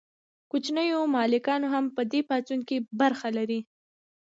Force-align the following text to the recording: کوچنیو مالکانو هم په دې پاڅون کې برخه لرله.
کوچنیو 0.51 0.99
مالکانو 1.15 1.67
هم 1.75 1.85
په 1.95 2.01
دې 2.11 2.21
پاڅون 2.29 2.59
کې 2.67 2.77
برخه 2.99 3.27
لرله. 3.37 3.59